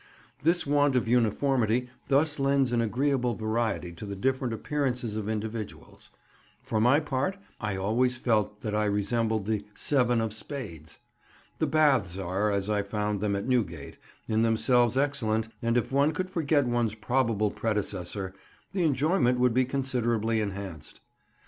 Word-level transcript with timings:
This 0.41 0.65
want 0.65 0.95
of 0.95 1.07
uniformity 1.07 1.87
thus 2.07 2.39
lends 2.39 2.71
an 2.71 2.81
agreeable 2.81 3.35
variety 3.35 3.91
to 3.93 4.05
the 4.07 4.15
different 4.15 4.51
appearances 4.51 5.15
of 5.15 5.29
individuals; 5.29 6.09
for 6.63 6.81
my 6.81 6.99
part, 6.99 7.37
I 7.59 7.75
always 7.75 8.17
felt 8.17 8.61
that 8.61 8.73
I 8.73 8.85
resembled 8.85 9.45
the 9.45 9.63
"Seven 9.75 10.19
of 10.19 10.33
Spades." 10.33 10.97
The 11.59 11.67
Baths 11.67 12.17
are, 12.17 12.49
as 12.49 12.67
I 12.67 12.81
found 12.81 13.21
them 13.21 13.35
at 13.35 13.47
Newgate, 13.47 13.97
in 14.27 14.41
themselves 14.41 14.97
excellent, 14.97 15.49
and 15.61 15.77
if 15.77 15.91
one 15.91 16.13
could 16.13 16.31
forget 16.31 16.65
one's 16.65 16.95
probable 16.95 17.51
predecessor, 17.51 18.33
the 18.73 18.81
enjoyment 18.81 19.37
would 19.37 19.53
be 19.53 19.65
considerably 19.65 20.39
enhanced. 20.39 20.99